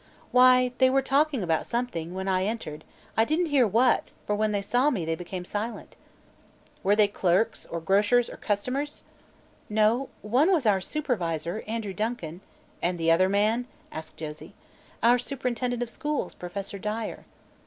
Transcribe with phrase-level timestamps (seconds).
[0.31, 2.83] "Why, they were talking about something, when I entered;
[3.15, 5.95] I didn't hear what, for when they saw me they became silent."
[6.81, 9.03] "Were they clerks, or grocers customers?"
[9.69, 12.41] "No; one was our supervisor, Andrew Duncan"
[12.81, 14.55] "And the other man?" asked Josie.
[15.03, 17.25] "Our superintendent of schools, Professor Dyer."